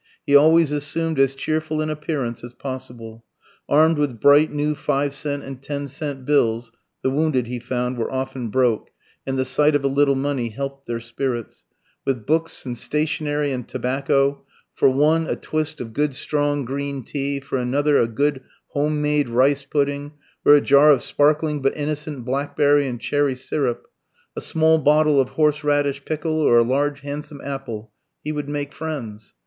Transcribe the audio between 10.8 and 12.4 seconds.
their spirits"), with